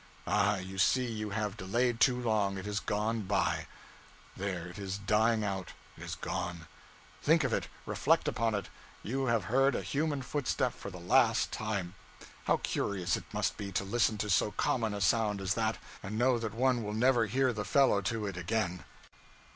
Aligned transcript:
Ah, 0.25 0.55
you 0.57 0.79
see 0.79 1.05
you 1.05 1.29
have 1.29 1.55
delayed 1.55 1.99
too 1.99 2.19
long 2.19 2.57
it 2.57 2.65
is 2.65 2.79
gone 2.79 3.21
by. 3.21 3.67
There 4.35 4.65
it 4.65 4.79
is 4.79 4.97
dying 4.97 5.43
out. 5.43 5.73
It 5.95 6.01
is 6.01 6.15
gone! 6.15 6.65
Think 7.21 7.43
of 7.43 7.53
it 7.53 7.67
reflect 7.85 8.27
upon 8.27 8.55
it 8.55 8.67
you 9.03 9.27
have 9.27 9.43
heard 9.43 9.75
a 9.75 9.83
human 9.83 10.23
footstep 10.23 10.73
for 10.73 10.89
the 10.89 10.97
last 10.99 11.51
time. 11.51 11.93
How 12.45 12.57
curious 12.63 13.15
it 13.15 13.31
must 13.31 13.57
be, 13.57 13.71
to 13.73 13.83
listen 13.83 14.17
to 14.17 14.29
so 14.31 14.49
common 14.49 14.95
a 14.95 15.01
sound 15.01 15.39
as 15.39 15.53
that, 15.53 15.77
and 16.01 16.17
know 16.17 16.39
that 16.39 16.55
one 16.55 16.81
will 16.81 16.93
never 16.95 17.27
hear 17.27 17.53
the 17.53 17.63
fellow 17.63 18.01
to 18.01 18.25
it 18.25 18.37
again.' 18.37 18.83